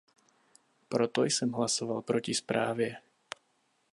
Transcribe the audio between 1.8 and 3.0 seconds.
proti zprávě.